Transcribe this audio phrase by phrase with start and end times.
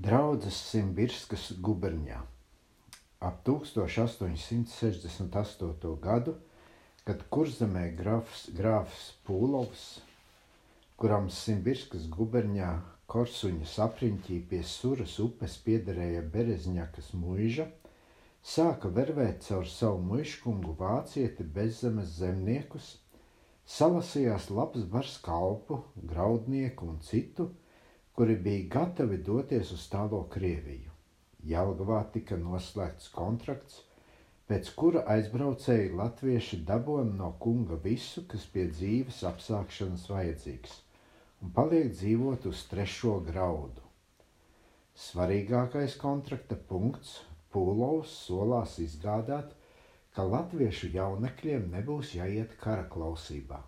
[0.00, 2.22] Draudzes Simbirskas guberņā
[3.28, 5.90] ap 1868.
[6.06, 6.32] gadu,
[7.04, 9.82] kad kurzemē grafs, grāfs Pūlovs,
[10.96, 12.70] kuram Simbirskas guberņā
[13.12, 17.66] Korsuņas apriņķī pie Suras upes piederēja Berezņakas muiža,
[18.56, 22.86] sāka vervēt caur savu muiškungu vācieti bezzemes zemniekus,
[23.76, 25.74] salasījās labs bars kalpu,
[26.14, 27.52] graudnieku un citu,
[28.20, 30.90] kuri bija gatavi doties uz tālo Krieviju.
[31.50, 33.78] Jelgavā tika noslēgts kontrakts,
[34.50, 40.76] pēc kura aizbraucēji latvieši dabūna no kunga visu, kas pie dzīves apsākšanas vajadzīgs,
[41.40, 43.88] un paliek dzīvot uz trešo graudu.
[45.06, 47.16] Svarīgākais kontrakta punkts
[47.56, 49.56] Pūlovs solās izgādāt,
[50.12, 53.64] ka latviešu jaunekļiem nebūs jāiet kara klausībā.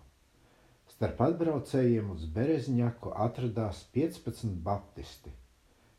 [1.03, 5.33] Starp atbraucējiem uz Berezņaku atradās 15 baptisti.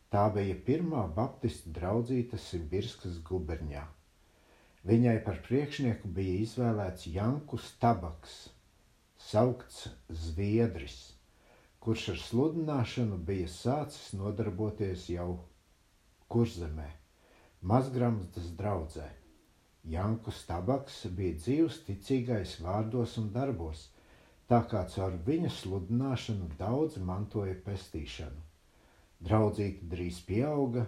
[0.09, 3.83] Tā bija pirmā baptistu draudzīta Simbirskas guberņā.
[4.88, 8.38] Viņai par priekšnieku bija izvēlēts Jankus Tabaks,
[9.27, 9.83] saukts
[10.23, 10.96] Zviedris,
[11.85, 15.35] kurš ar sludināšanu bija sācis nodarboties jau
[16.33, 16.89] kurzemē,
[17.61, 19.11] mazgramstas draudzē.
[19.99, 23.91] Jankus Tabaks bija dzīvs ticīgais vārdos un darbos,
[24.50, 28.42] tā kā caur viņa sludināšanu daudzi mantoja pestīšanu.
[29.24, 30.84] Draudzīte drīz pieauga,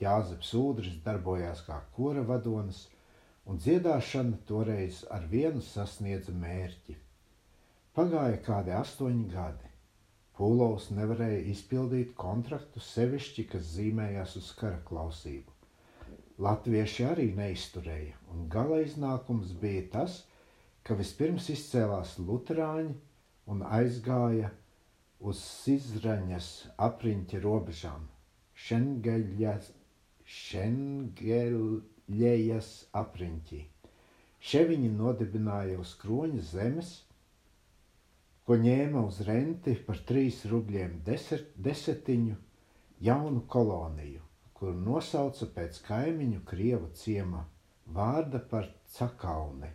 [0.00, 2.84] Jāzeps Udris darbojās kā kora vadonis,
[3.48, 6.94] un dziedāšana toreiz ar vienu sasniedza mērķi.
[7.96, 9.70] Pagāja kādi astoņi gadi.
[10.38, 15.56] Pūlovs nevarēja izpildīt kontraktu sevišķi, kas zīmējās uz kara klausību.
[16.46, 20.20] Latvieši arī neizturēja, un gala iznākums bija tas,
[20.86, 22.94] ka vispirms izcēlās Lutāņi
[23.54, 24.50] un aizgāja
[25.30, 26.48] uz Sizraņas
[26.88, 28.06] apriņķa robežām,
[28.68, 29.70] Šengeļas
[33.02, 33.60] apriņķī.
[34.48, 36.90] Še viņi nodibināja uz kroņa zemes,
[38.46, 42.36] ko ņēma uz renti par trīs rubļiem deset, desetiņu
[43.08, 44.22] jaunu koloniju,
[44.60, 47.42] kuru nosauca pēc kaimiņu Krievu ciema
[47.98, 49.70] vārda par Cakauni.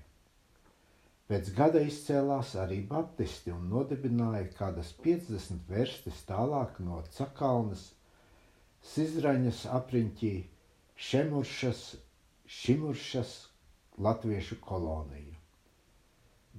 [1.33, 7.85] Pēc gada izcēlās arī baptisti un nodibināja kādas 50 verstis tālāk no Cakalnas,
[8.89, 10.29] Sizraņas apriņķī,
[11.07, 11.79] Šemuršas,
[12.57, 13.31] Šimuršas
[14.09, 15.33] latviešu koloniju.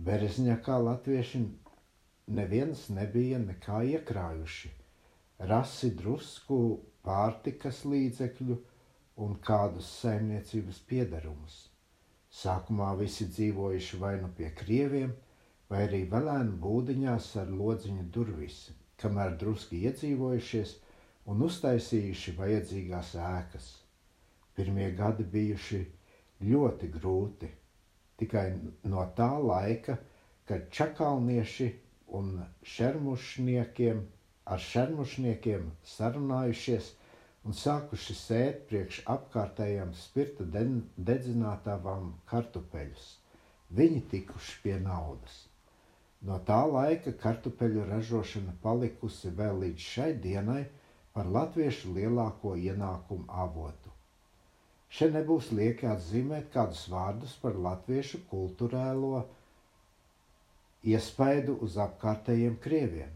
[0.09, 1.45] Berezņakā latvieši
[2.41, 4.73] neviens nebija nekā iekrājuši,
[5.53, 6.59] rasi drusku
[7.11, 8.59] pārtikas līdzekļu
[9.29, 11.63] un kādus saimniecības piedarumus.
[12.35, 15.11] Sākumā visi dzīvojuši vai nu pie krieviem,
[15.71, 18.57] vai arī velēnu būdiņās ar lodziņu durvis,
[19.03, 20.73] kamēr druski iedzīvojušies
[21.35, 23.69] un uztaisījuši vajadzīgās ēkas.
[24.57, 25.81] Pirmie gadi bijuši
[26.51, 27.51] ļoti grūti,
[28.23, 28.45] tikai
[28.95, 29.97] no tā laika,
[30.51, 31.71] kad čakalnieši
[32.19, 32.35] un
[32.75, 34.05] šermušniekiem
[34.55, 36.93] ar šermušniekiem sarunājušies–
[37.45, 40.47] un sākuši sēt priekš apkārtējām spirta
[41.11, 43.09] dedzinātām kartupeļus.
[43.81, 45.35] Viņi tikuši pie naudas.
[46.25, 50.63] No tā laika kartupeļu ražošana palikusi vēl līdz šai dienai
[51.17, 53.93] par latviešu lielāko ienākumu avotu.
[54.95, 59.25] Šeit nebūs lieki atzīmēt kādus vārdus par latviešu kultūrēlo
[60.95, 63.13] iespaidu uz apkārtējiem krieviem.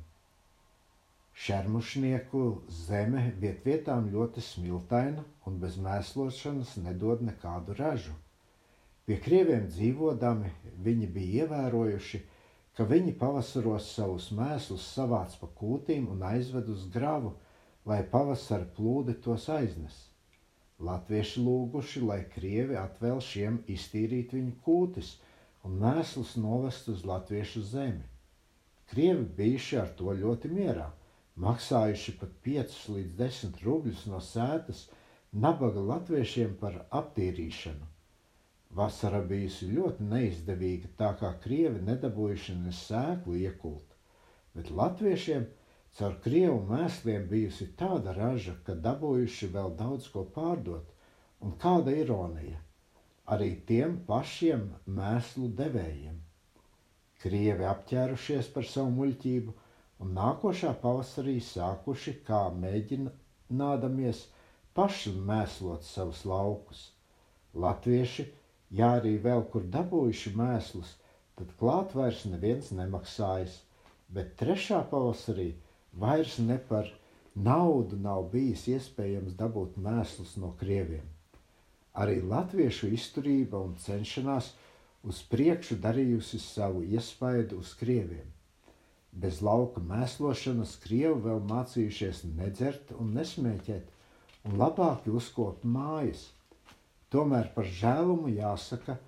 [1.39, 2.41] Šermušnieku
[2.77, 8.15] zeme viet vietām ļoti smiltaina un bez mēslošanas nedod nekādu ražu.
[9.07, 10.51] Pie krieviem dzīvodami
[10.89, 12.21] viņi bija ievērojuši,
[12.75, 17.33] ka viņi pavasaros savus mēslus savāc pa kūtīm un aizved uz gravu,
[17.87, 20.03] lai pavasara plūdi tos aiznes.
[20.91, 25.15] Latvieši lūguši, lai krievi atvēl šiem iztīrīt viņu kūtis
[25.63, 28.07] un mēslus novest uz latviešu zemi.
[28.91, 30.93] Krievi bijuši ar to ļoti mierā
[31.43, 34.81] maksājuši pat 5 līdz 10 rubļus no sētas
[35.45, 37.87] nabaga latviešiem par aptīrīšanu.
[38.79, 43.95] Vasara bijusi ļoti neizdevīga, tā kā krievi nedabūjuši ne sēklu iekult,
[44.57, 45.47] bet latviešiem
[45.99, 50.91] caur krievu mēsliem bijusi tāda raža, ka dabūjuši vēl daudz ko pārdot,
[51.41, 52.59] un kāda ironija-
[53.37, 54.67] arī tiem pašiem
[54.99, 56.19] mēslu devējiem.
[57.23, 59.57] Krievi apķērušies par savu muļķību–
[60.05, 64.21] un nākošā pavasarī sākuši kā mēģinādamies
[64.79, 66.83] paši mēslot savus laukus.
[67.65, 68.27] Latvieši,
[68.81, 70.93] ja arī vēl kur dabūjuši mēslus,
[71.39, 73.59] tad klāt vairs neviens nemaksājas,
[74.15, 75.51] bet trešā pavasarī
[76.05, 76.93] vairs ne par
[77.49, 81.07] naudu nav bijis iespējams dabūt mēslus no krieviem.
[81.99, 84.53] Arī latviešu izturība un cenšanās
[85.11, 88.27] uz priekšu darījusi savu iespaidu uz krieviem.
[89.13, 93.89] Bez lauka mēslošanas krievi vēl mācījušies nedzert un nesmēķēt,
[94.47, 96.29] un labāk uzkopt mājas.
[97.09, 98.99] Tomēr par žēlumu jāsaka,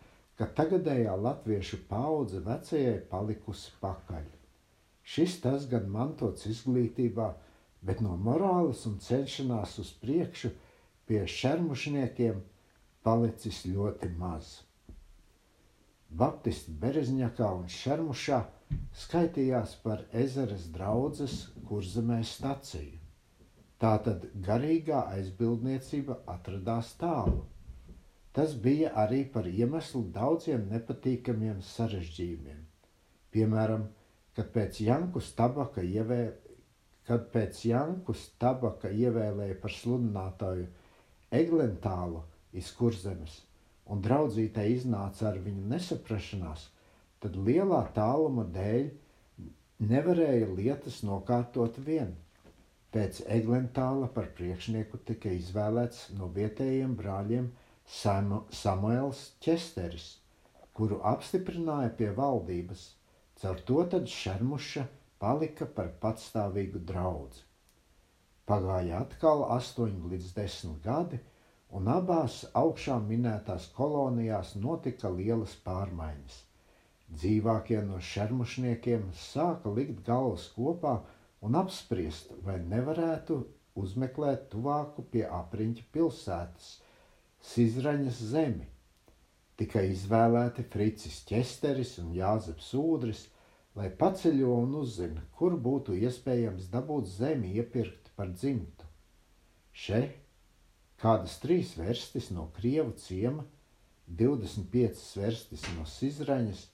[0.41, 4.25] ka tagadējā latviešu paudze vecajai palikusi pakaļ.
[5.05, 7.29] Šis tas gan mantots izglītībā,
[7.85, 10.53] bet no morāles un cenšanās uz priekšu
[11.09, 12.41] pie šermušniekiem
[13.05, 14.61] palicis ļoti maz.
[16.11, 18.41] Baptisti Berezņakā un Šermušā
[19.03, 21.37] skaitījās par ezeres draudzes
[21.69, 22.99] kurzemē staciju.
[23.81, 27.39] Tātad garīgā aizbildniecība atradās tālu.
[28.37, 32.61] Tas bija arī par iemeslu daudziem nepatīkamiem sarežģījumiem.
[33.35, 33.87] Piemēram,
[34.37, 36.21] kad pēc Jankus tabaka, ievē,
[37.09, 40.69] kad pēc Jankus tabaka ievēlēja par sludinātāju
[41.41, 42.21] Eglentālu
[42.61, 43.41] iz kurzemes,
[43.91, 46.69] un draudzītē iznāca ar viņu nesaprašanās,
[47.25, 48.87] tad lielā tāluma dēļ
[49.93, 52.15] nevarēja lietas nokārtot vien.
[52.95, 57.51] Pēc Eglentāla par priekšnieku tika izvēlēts no vietējiem brāļiem
[58.01, 60.09] Samu, Samuels Česteris,
[60.75, 62.89] kuru apstiprināja pie valdības–
[63.41, 64.83] Caur to tad šermuša
[65.23, 67.39] palika par patstāvīgu draugu.
[68.51, 71.21] Pagāja atkal 8 līdz 10 gadi,
[71.79, 76.37] un abās augšā minētās kolonijās notika lielas pārmaiņas.
[77.11, 81.01] Dzīvākie no šermušniekiem sāka likt galvas kopā
[81.43, 83.41] un apspriest, vai nevarētu
[83.81, 86.75] uzmeklēt tuvāku pie apriņķa pilsētas,
[87.51, 88.69] Sizraņas zemi
[89.61, 93.27] Tikai izvēlēti Fricis Česteris un Jāzeps Ūdris,
[93.77, 98.89] lai paceļo un uzzina, kur būtu iespējams dabūt zemi iepirkt par dzimtu.
[99.83, 100.01] Še
[101.03, 103.45] kādas trīs verstis no Krievu ciema,
[104.23, 106.65] 25 verstis no Sizraņas,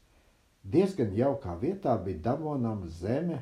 [0.73, 3.39] diezgan jaukā vietā bija dabonama zeme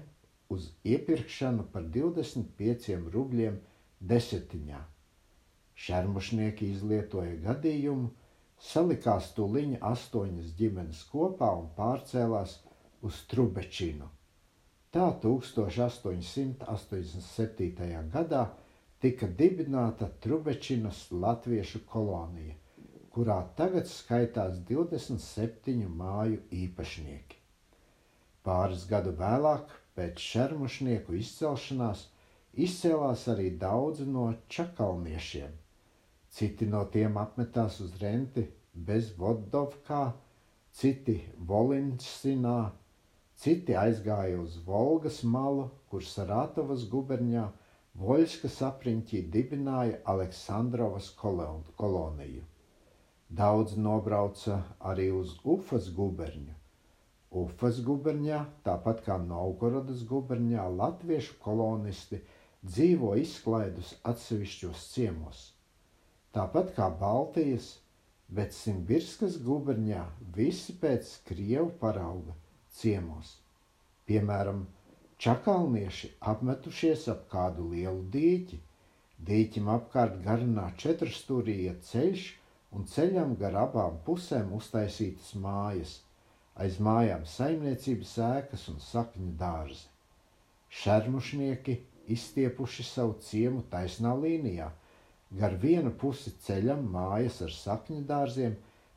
[0.55, 3.57] uz iepirkšanu par 25 rubļiem
[4.13, 4.81] desetiņā.
[5.85, 8.09] Šermušnieki izlietoja gadījumu,
[8.71, 12.53] salikās tuliņa astoņas ģimenes kopā un pārcēlās
[13.05, 14.09] uz Trubečinu.
[14.95, 18.11] Tā 1887.
[18.15, 18.45] gadā
[19.03, 22.55] tika dibināta Trubečinas latviešu kolonija,
[23.15, 27.41] kurā tagad skaitās 27 māju īpašnieki.
[28.45, 32.07] Pāris gadu vēlāk, pēc šermušnieku izcelšanās,
[32.69, 35.61] izcēlās arī daudzi no čakalniešiem,
[36.35, 38.43] Citi no tiem apmetās uz renti
[38.87, 40.01] bez Vodovkā,
[40.79, 41.13] citi
[41.51, 42.55] Volinsinā,
[43.43, 47.45] citi aizgāja uz Volgas malu, kur Sarātovas guberņā
[48.03, 52.43] Voļskas apriņķī dibināja Aleksandrovas koloniju.
[53.41, 54.61] Daudz nobrauca
[54.93, 56.55] arī uz Ufas guberņu.
[57.45, 62.23] Ufas guberņā, tāpat kā Novgorodas guberņā, latviešu kolonisti
[62.63, 65.49] dzīvo izklaidus atsevišķos ciemos
[66.35, 67.67] tāpat kā Baltijas,
[68.37, 70.03] bet Simbirskas guberņā
[70.37, 72.35] visi pēc krievu parauga
[72.79, 73.37] ciemos.
[74.09, 74.65] Piemēram,
[75.23, 78.59] čakalnieši apmetušies ap kādu lielu dīķi.
[79.29, 82.25] Dīķim apkārt garinā četrstūrīja ceļš
[82.75, 85.97] un ceļam gar abām pusēm uztaisītas mājas,
[86.55, 89.87] aiz mājām saimniecības ēkas un sakņu dārzi.
[90.83, 91.81] Šermušnieki
[92.15, 94.71] izstiepuši savu ciemu taisnā līnijā–
[95.35, 98.53] Gar vienu pusi ceļam mājas ar sakņu dārziem,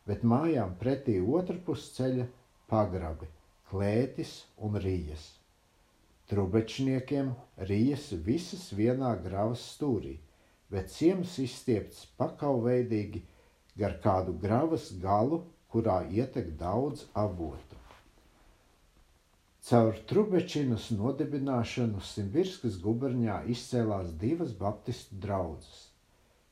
[0.06, 2.26] bet mājām pretī otru pusi ceļa
[2.70, 3.30] pagrabi,
[3.72, 4.34] klētis
[4.68, 5.24] un rījas.
[6.30, 7.32] Trubečniekiem
[7.72, 10.14] rījas visas vienā gravas stūrī,
[10.70, 13.24] bet ciems izstiepts pakauveidīgi
[13.80, 17.82] gar kādu gravas galu, kurā ietek daudz avotu.
[19.68, 25.88] Caur Trubečinas nodibināšanu Simbirskas guberņā izcēlās divas baptistu draudzes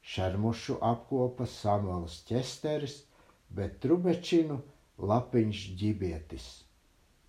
[0.06, 3.00] Šermušu apkopa Samuels Česteris,
[3.50, 4.60] bet Trubečinu
[5.02, 6.46] Lapiņš ģibietis.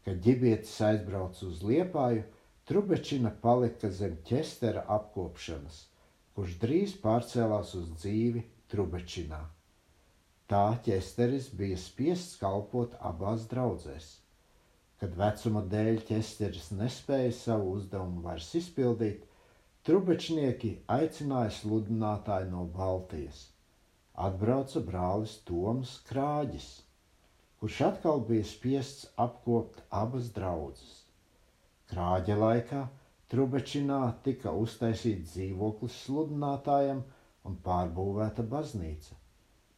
[0.04, 2.26] Kad ģibietis aizbrauca uz Liepāju,
[2.68, 5.80] Trubečina palika zem ķestera apkopšanas,
[6.36, 9.40] kurš drīz pārcēlās uz dzīvi Trubečinā.
[10.52, 14.04] Tā ķesteris bija spiests kalpot abās draudzēs.
[15.00, 19.24] Kad vecuma dēļ ķesteris nespēja savu uzdevumu vairs izpildīt,
[19.86, 23.40] Trubečnieki aicināja sludinātāju no Baltijas.
[24.28, 26.68] Atbrauca brālis Toms Krāģis,
[27.60, 30.94] kurš atkal bija spiests apkopt abas draudzes.
[31.92, 32.84] Krāģa laikā
[33.34, 37.04] Trubečinā tika uztaisīts dzīvoklis sludinātājam
[37.50, 39.15] un pārbūvēta baznīca.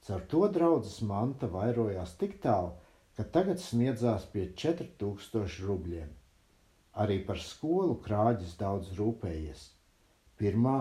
[0.09, 2.71] Caur to draudzes manta vairojās tik tālu,
[3.17, 6.15] ka tagad sniedzās pie 4000 rubļiem.
[7.03, 9.65] Arī par skolu krāģis daudz rūpējies.
[10.41, 10.79] Pirmā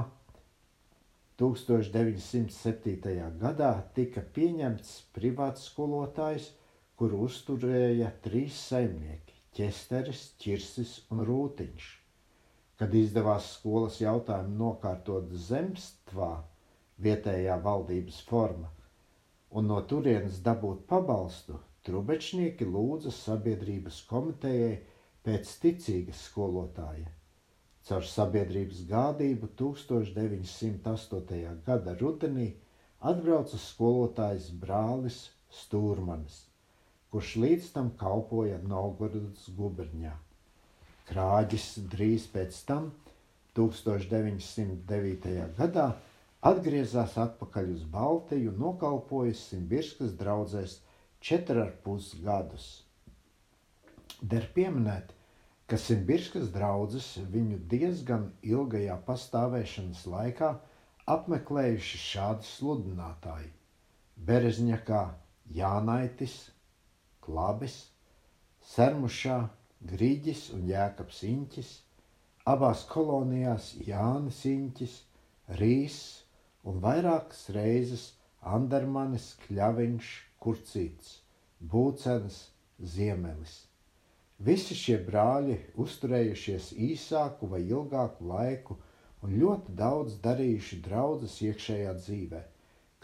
[1.43, 3.25] 1907.
[3.43, 6.47] gadā tika pieņemts privāts skolotājs,
[6.95, 11.91] kuru uzturēja trīs saimnieki- ķesteris, ķirsis un rūtiņš.
[12.79, 16.31] Kad izdevās skolas jautājumu nokārtot zemstvā,
[17.09, 18.71] vietējā valdības forma,
[19.55, 24.73] un no turienes dabūt pabalstu, Trubečnieki lūdza sabiedrības komitejai
[25.27, 27.07] pēc ticīgas skolotāja.
[27.87, 31.53] Caur sabiedrības gādību 1908.
[31.69, 32.49] gada rudenī
[33.11, 35.21] atbrauca skolotājs brālis
[35.61, 36.41] Stūrmanis,
[37.13, 40.11] kurš līdz tam kalpoja Novgorodas guberņā.
[41.07, 42.91] Krāģis drīz pēc tam,
[43.55, 45.31] 1909.
[45.61, 45.87] gadā,
[46.45, 50.75] atgriezās atpakaļ uz Baltiju un nokalpoja Simbirskas draudzēs
[51.19, 52.67] četri ar pus gadus.
[54.21, 55.13] Der pieminēt,
[55.67, 60.51] ka Simbirskas draudzes viņu diezgan ilgajā pastāvēšanas laikā
[61.15, 63.49] apmeklējuši šādi sludinātāji-
[64.29, 65.01] Berezņakā
[65.57, 66.37] Jānaitis,
[67.25, 67.79] Klabis,
[68.75, 69.39] Sermušā
[69.89, 71.73] Grīģis un Jēkabs Inķis,
[72.53, 74.95] abās kolonijās Jānis Inķis,
[75.59, 75.99] Rīs
[76.67, 78.09] un vairākas reizes
[78.57, 80.09] Andermanis, Kļaviņš,
[80.43, 81.13] Kurcīts,
[81.73, 82.41] Būcens,
[82.95, 83.55] Ziemelis.
[84.47, 88.77] Visi šie brāļi uzturējušies īsāku vai ilgāku laiku
[89.25, 92.43] un ļoti daudz darījuši draudzes iekšējā dzīvē,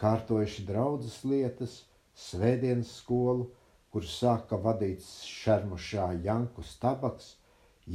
[0.02, 1.80] kārtojuši draudzes lietas,
[2.26, 3.48] svētdienas skolu,
[3.90, 7.32] kur sāka vadīt šermušā Jankus Tabaks,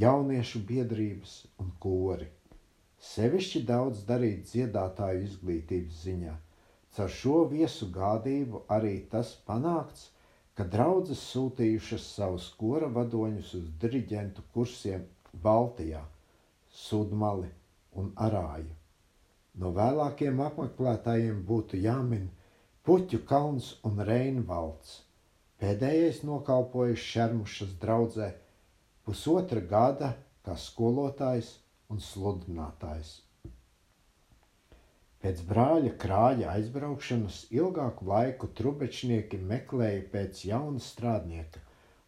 [0.04, 2.28] jauniešu biedrības un kori.
[3.00, 6.36] Sevišķi daudz darīt dziedātāju izglītības ziņā–
[6.96, 10.00] Caur šo viesu gādību arī tas panākts,
[10.58, 15.04] ka draudzes sūtījušas savus kora vadoņus uz diriģentu kursiem
[15.44, 16.00] Baltijā,
[16.80, 17.52] Sudmali
[18.02, 18.74] un Arāju.
[19.62, 22.26] No vēlākiem apmeklētājiem būtu jāmin
[22.88, 24.96] Puķu kalns un Reinvalds.
[25.62, 28.32] Pēdējais nokalpojis Šermušas draudzē
[29.06, 30.10] pusotra gada
[30.48, 31.54] kā skolotājs
[31.90, 33.10] un sludinātājs.
[35.20, 41.60] Pēc brāļa krāja aizbraukšanas ilgāku laiku trubečnieki meklēja pēc jauna strādnieka,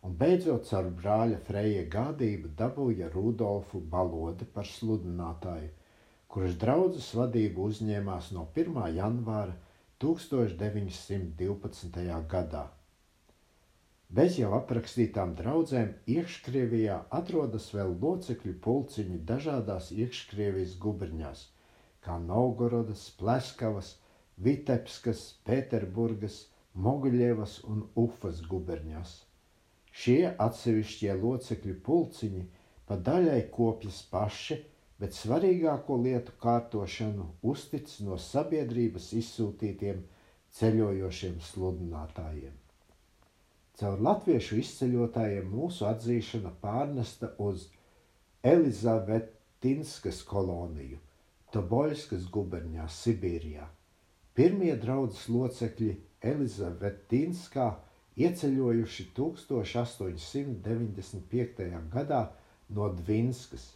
[0.07, 5.71] un beidzot caur brāļa Freja gādību dabūja Rudolfu Balodi par sludinātāju,
[6.33, 8.81] kurš draudzes vadību uzņēmās no 1.
[8.97, 9.55] janvāra
[10.07, 12.09] 1912.
[12.33, 12.65] gadā.
[14.13, 21.49] Bez jau aprakstītām draudzēm iekškrievijā atrodas vēl locekļu pulciņi dažādās iekškrievijas guberņās–
[22.03, 23.97] kā Novgorodas, Pleskavas,
[24.43, 29.13] Vitebskas, Pēterburgas, Moguļievas un Ufas guberņās.
[29.93, 32.47] Šie atsevišķie locekļu pulciņi
[32.89, 34.59] pa daļai kopjas paši,
[35.03, 40.03] bet svarīgāko lietu kārtošanu uztic no sabiedrības izsūtītiem
[40.59, 42.62] ceļojošiem sludinātājiem.
[43.81, 47.69] Caur latviešu izceļotājiem mūsu atzīšana pārnesta uz
[48.43, 51.01] Elizavetinskas koloniju–
[51.53, 53.67] Toboļskas guberņā, Sibīrijā.
[54.39, 56.01] Pirmie draudzes locekļi
[56.31, 57.67] Elizavetīnskā
[58.25, 61.61] ieceļojuši 1895.
[61.97, 62.21] gadā
[62.79, 63.67] no Dvinskas.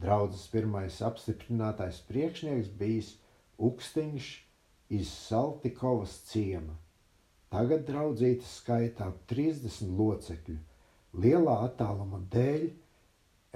[0.04, 3.14] Draudzes pirmais apstiprinātais priekšnieks bijis
[3.68, 4.25] Ukstiņš
[4.98, 6.75] iz Saltikovas ciema.
[7.54, 10.58] Tagad draudzīte skaitā 30 locekļu.
[11.24, 12.66] Lielā attāluma dēļ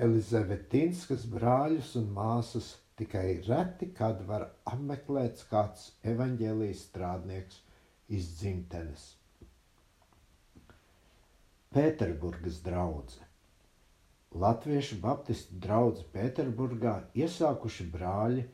[0.07, 7.59] Elizabetinskas brāļus un māsas tikai reti kad var apmeklēt kāds evaņģēlijas strādnieks
[8.19, 9.09] iz dzimtenes.
[11.75, 13.28] Pēterburgas draudzene
[14.37, 18.45] Latviešu baptistu draugu Pēterburgā iesākuši brāļi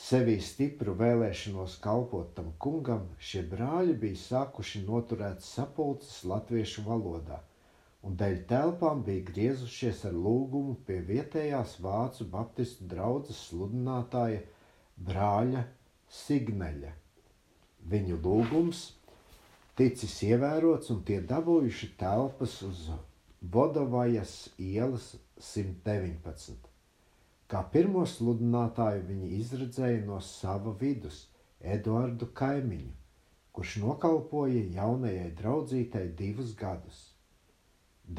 [0.00, 7.36] Sevī stipru vēlēšanos kalpot tam kungam, šie brāļi bija sākuši noturēt sapulces latviešu valodā,
[8.06, 14.40] un dēļ telpām bija griezušies ar lūgumu pie vietējās vācu baptistu draudzes sludinātāja
[15.10, 15.66] brāļa
[16.20, 16.94] Signeļa.
[17.92, 18.82] Viņu lūgums
[19.78, 22.88] ticis ievērots, un tie dabūjuši telpas uz
[23.52, 24.34] Vodovājas
[24.72, 25.12] ielas
[25.52, 26.69] 119.
[27.50, 31.24] Kā pirmo sludinātāju viņi izredzēja no sava vidus
[31.76, 32.92] Eduardu Kaimiņu,
[33.56, 37.00] kurš nokalpoja jaunajai draudzītei divus gadus.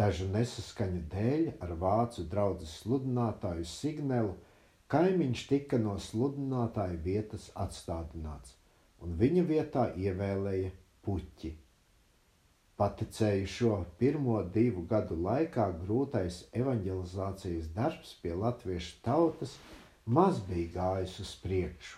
[0.02, 4.36] Dažu nesaskaņu dēļ ar vācu draugu sludinātāju Signelu
[4.92, 8.58] kaimiņš tika no sludinātāja vietas atstādināts,
[9.00, 10.72] un viņa vietā ievēlēja
[11.08, 11.52] puķi.
[12.82, 19.52] Paticēju šo pirmo divu gadu laikā grūtais evanģelizācijas darbs pie latviešu tautas
[20.18, 21.96] maz bija gājis uz priekšu.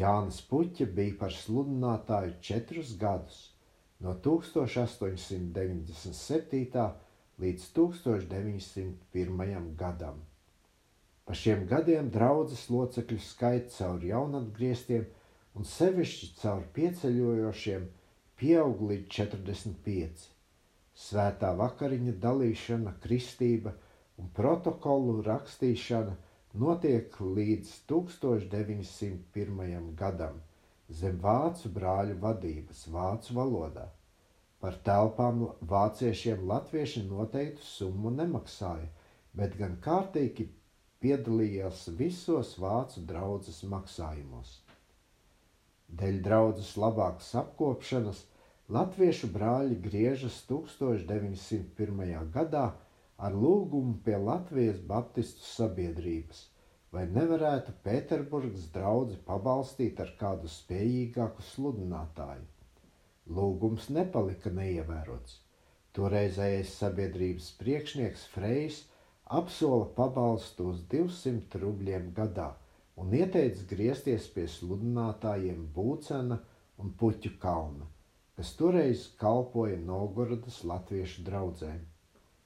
[0.00, 3.38] Jānis Puķa bija par sludinātāju četrus gadus,
[4.04, 6.84] no 1897.
[7.46, 9.66] līdz 1901.
[9.80, 10.16] gadam.
[11.24, 15.04] Pa šiem gadiem draudzes locekļu skaits caur jaunatgrieztiem
[15.56, 17.82] un sevišķi caur pieceļojošiem
[18.40, 20.24] pieaug līdz 45.
[21.04, 23.72] Svētā vakariņa dalīšana, kristība
[24.22, 26.14] un protokolu rakstīšana
[26.64, 29.92] notiek līdz 1901.
[30.02, 30.40] gadam
[31.00, 33.86] zem vācu brāļu vadības vācu valodā.
[34.60, 35.42] Par telpām
[35.74, 38.86] vāciešiem latvieši noteiktu summu nemaksāja,
[39.40, 40.46] bet gan kārtīgi
[41.04, 44.54] piedalījās visos vācu draudzes maksājumos.
[46.00, 48.20] Dēļ draudzes labākas apkopšanas
[48.76, 52.30] latviešu brāļi griežas 1901.
[52.36, 52.64] gadā
[53.28, 56.40] ar lūgumu pie Latvijas Baptistu sabiedrības,
[56.94, 62.48] vai nevarētu Pēterburgas draugu pabalstīt ar kādu spējīgāku sludinātāju.
[63.38, 65.38] Lūgums nepalika neievērots.
[65.96, 68.82] Toreizējais sabiedrības priekšnieks Frejs
[69.40, 72.50] apsola pabalstu uz 200 rubļiem gadā
[73.00, 76.38] un ieteica griezties pie sludinātājiem Būcena
[76.82, 77.88] un Puķu kalna,
[78.36, 81.82] kas toreiz kalpoja Novgorodas latviešu draugiem.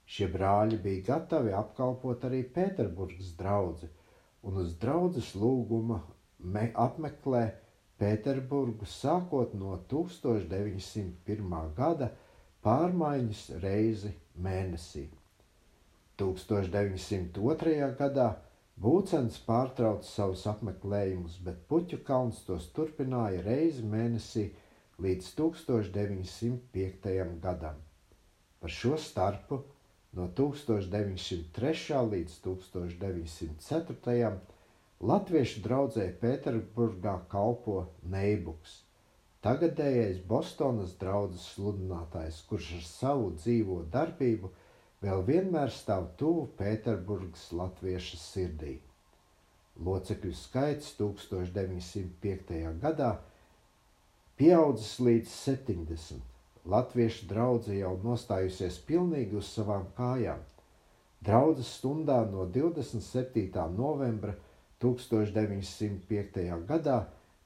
[0.09, 3.91] Šie brāļi bija gatavi apkalpot arī Pēterburgas draugu,
[4.43, 6.01] un uz draudzes lūguma
[6.87, 7.45] apmeklē
[8.01, 11.55] Pēterburgu sākot no 1901.
[11.77, 12.13] gada
[12.65, 14.13] pārmaiņas reizi
[14.47, 15.09] mēnesī.
[16.19, 17.89] 1902.
[17.99, 18.29] gadā
[18.83, 24.45] Būcens pārtrauca savus apmeklējumus, bet Puķu kalns tos turpināja reizi mēnesī
[25.07, 27.09] līdz 1905.
[27.47, 27.81] gadam.
[28.61, 29.59] Par šo starpu
[30.19, 32.05] no 1903.
[32.13, 34.31] līdz 1904.
[35.11, 37.77] Latviešu draugai Pēterburgā kalpo
[38.15, 38.79] Neibuks,
[39.47, 44.51] tagadējais Bostonas draugs sludinātājs, kurš ar savu dzīvo darbību
[45.05, 48.79] vēl vienmēr stāv tuvu Pēterburgas latviešu sirdī.
[49.87, 52.57] Locekļu skaits 1905.
[52.83, 53.13] gadā
[54.41, 56.25] pieaudzis līdz 70.
[56.69, 60.43] Latviešu draudzene jau nostājusies pilnīgi uz savām kājām.
[61.25, 63.55] Draudzes stundā no 27.
[63.79, 64.35] novembra
[64.83, 66.45] 1905.
[66.67, 66.99] gadā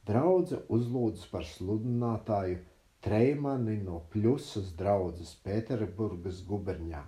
[0.09, 2.61] draudzene uzlūdza par sludinātāju
[3.03, 7.03] Treimani no Pļusas draudzes Pēterburgas guberņā.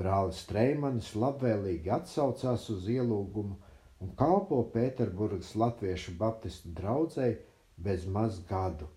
[0.00, 3.56] Brālis Streimanis labvēlīgi atsaucās uz ielūgumu
[4.04, 7.34] un kalpo Pēterburgas latviešu baptistu draugai
[7.88, 8.88] bez maz gadu.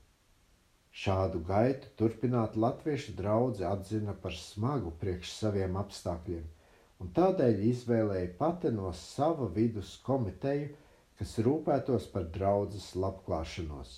[1.03, 6.47] Šādu gaitu turpināt latviešu draugi atzina par smagu priekš saviem apstākļiem,
[7.01, 10.71] un tādēļ izvēlēja pati no sava vidus komiteju,
[11.19, 13.95] kas rūpētos par draudzes labklāšanos.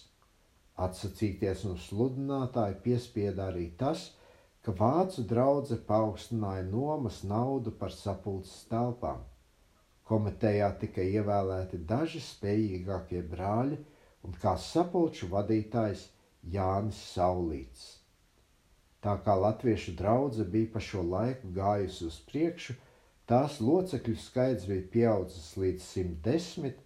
[0.85, 4.24] Atsacīties no sludinātāja piespieda arī tas, ka
[4.73, 9.19] vācu draudzene paaugstināja nomas naudu par sapulces telpām.
[10.09, 13.77] Komitejā tika ievēlēti daži spējīgākie brāļi
[14.25, 16.07] un kā sapulču vadītājs
[16.55, 17.85] Jānis Saulīts.
[19.05, 22.73] Tā kā latviešu draudzene bija pa šo laiku gājusi uz priekšu,
[23.29, 26.81] tās locekļu skaits bija pieaudzis līdz 110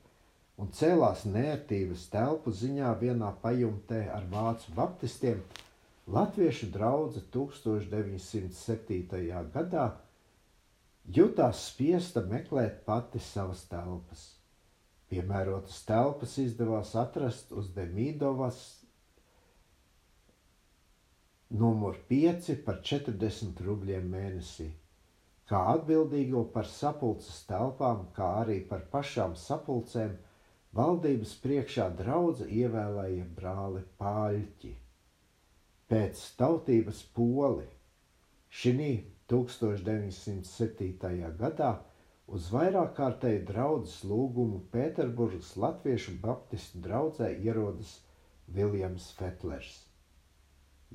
[0.60, 5.40] un cēlās nērtības telpu ziņā vienā pajumtē ar vācu baptistiem.
[6.10, 9.50] Latviešu draudzene 1907.
[9.54, 9.84] gadā
[11.18, 14.24] jutās spiesta meklēt pati savas telpas.
[15.12, 18.64] Piemērotas telpas izdevās atrast uz Demīdovas
[21.62, 24.72] numur 5 par 40 rubļiem mēnesī.
[25.46, 30.18] Kā atbildīgo par sapulces telpām, kā arī par pašām sapulcēm,
[30.74, 34.78] valdības priekšā draudze ievēlēja brāli Pāļķi.
[35.90, 37.66] Pēc tautības poli
[38.62, 38.90] šī
[39.34, 41.30] 1907.
[41.40, 41.70] gadā
[42.38, 47.92] uz vairāk kārtēju draudzes lūgumu Pēterburgas Latviešu Baptistu draugzē ierodas
[48.58, 49.74] Viljams Fetlers.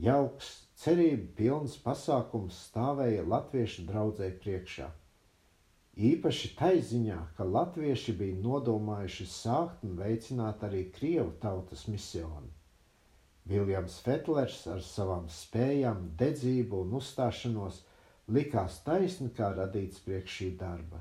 [0.06, 0.48] Jauks,
[0.82, 4.88] cerību pilns pasākums stāvēja latviešu draugai priekšā.
[6.08, 12.50] Īpaši taiziņā, ka latvieši bija nodomājuši sākt un veicināt arī krievu tautas misionu.
[13.50, 17.80] Viljams Fetlers ar savām spējām, dedzību un uzstāšanos
[18.36, 21.00] likās taisni kā radīts priekš šī darba.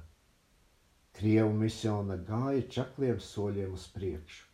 [1.19, 4.49] Krievu misiona gāja čakliem soļiem uz priekšu.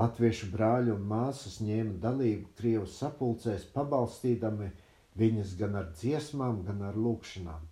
[0.00, 4.70] Latviešu brāļi un māsas ņēma dalību Krievu sapulcēs, pabalstīdami
[5.22, 7.70] viņas gan ar dziesmām, gan ar lūkšanām.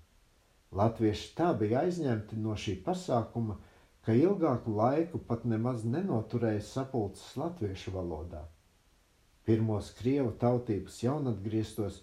[0.82, 3.58] Latvieši tā bija aizņemti no šī pasākuma,
[4.06, 8.46] ka ilgāku laiku pat nemaz nenoturēja sapulces latviešu valodā.
[9.50, 11.96] Pirmos krievu tautības jaunatgrieztos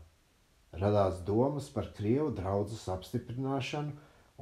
[0.84, 3.95] Radās domas par Krievu draudzes apstiprināšanu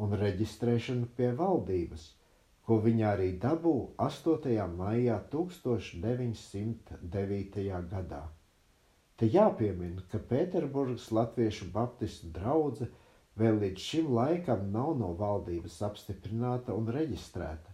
[0.08, 2.10] un reģistrēšanu pie valdības,
[2.66, 4.68] ko viņa arī dabūja 8.
[4.82, 7.72] maijā 1909.
[7.96, 8.26] gadā.
[9.22, 12.90] Te jāpiemina, ka Pēterburgas Latviešu Baptistu draudzene
[13.38, 17.72] vēl līdz šim laikam nav no valdības apstiprināta un reģistrēta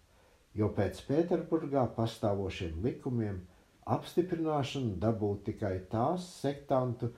[0.58, 3.40] jo pēc Pēterburgā pastāvošiem likumiem
[3.96, 7.12] apstiprināšanu dabūt tikai tās sektantu,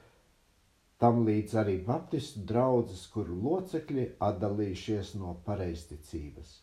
[1.00, 6.58] tam līdz arī baptistu draudzes, kuru locekļi atdalījušies no pareizticības.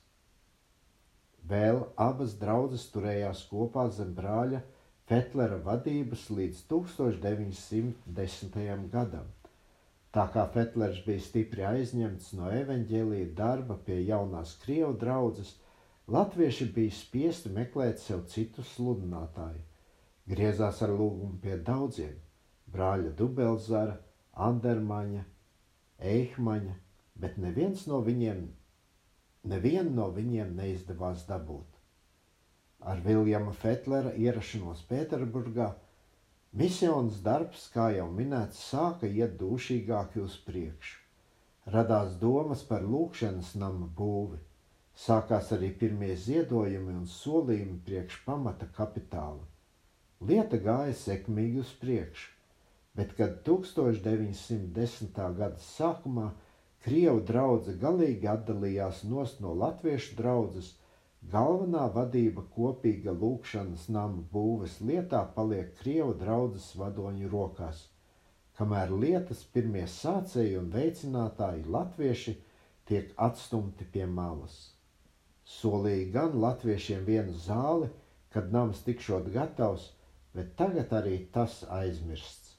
[1.49, 4.61] Vēl abas draudzes turējās kopā zem brāļa
[5.07, 8.57] Fetlera vadības līdz 1910.
[8.91, 9.29] gadam.
[10.11, 15.53] Tā kā Fetlers bija stipri aizņemts no evaņģēlīja darba pie jaunās Krievu draudzes,
[16.17, 19.63] Latvieši bija spiesti meklēt sev citu sludinātāju.
[20.33, 22.19] Griezās ar lūgumu pie daudziem-
[22.75, 23.97] brāļa Dubelzara,
[24.49, 25.23] Andermaņa,
[26.17, 26.77] Eihmaņa,
[27.15, 28.43] bet neviens no viņiem,
[29.55, 31.76] nevienu no viņiem neizdevās dabūt.
[32.81, 35.71] Ar Viljama Fetlera ierašanos Pēterburgā
[36.53, 41.01] misijas darbs, kā jau minēts, sāka iet dūšīgāk uz priekšu.
[41.73, 44.39] Radās domas par lūkšanas nama būvi
[44.97, 49.43] Sākās arī pirmie ziedojumi un solījumi priekš pamata kapitāla.
[50.31, 52.31] Lieta gāja sekmīgi uz priekšu,
[52.97, 55.21] bet kad 1910.
[55.41, 56.31] gada sākumā
[56.87, 60.73] Krievu drauga galīgi atdalījās no latviešu draugas,
[61.33, 67.83] galvenā vadība kopīga lūkšanas nama būves lietā paliek Krievu draugas vadoņu rokās,
[68.59, 72.37] kamēr lietas pirmie sācēji un veicinātāji latvieši
[72.91, 74.57] tiek atstumti pie malas.
[75.57, 77.91] Solīja gan latviešiem vienu zāli,
[78.35, 79.91] kad nams tikšot gatavs,
[80.35, 82.55] bet tagad arī tas aizmirsts.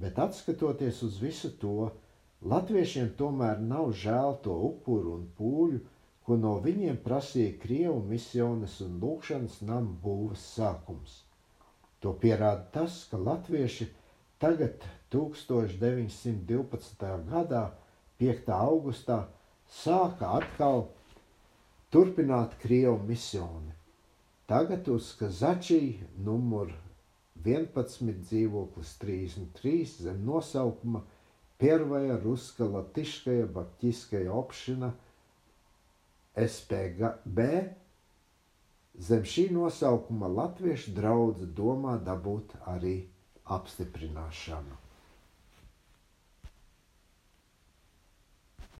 [0.00, 1.90] Bet atskatoties uz visu to,
[2.52, 5.80] latviešiem tomēr nav žēl to upuru un pūļu,
[6.30, 11.14] ko no viņiem prasīja Krievu misijas un lūkšanas namu būves sākums.
[11.98, 13.88] To pierāda tas, ka latvieši
[14.38, 17.02] tagad, 1912.
[17.32, 17.64] gadā,
[18.22, 18.52] 5.
[18.54, 19.18] augustā,
[19.80, 20.86] sāka atkal
[21.90, 23.74] turpināt Krievu misiju.
[24.46, 25.82] Tagad uz Kazačī
[26.14, 26.70] numur
[27.42, 31.02] 11 dzīvoklis 33 zem nosaukuma
[31.58, 34.94] Pirmā Ruska Latvijas Baptiskajā opšana–
[36.36, 37.38] SPB.
[39.00, 42.94] Zem šī nosaukuma latviešu draudze domā dabūt arī
[43.56, 44.76] apstiprināšanu.